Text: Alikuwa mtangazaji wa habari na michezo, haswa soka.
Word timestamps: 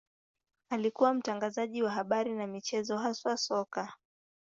Alikuwa 0.69 1.13
mtangazaji 1.13 1.83
wa 1.83 1.91
habari 1.91 2.35
na 2.35 2.47
michezo, 2.47 2.97
haswa 2.97 3.37
soka. 3.37 3.93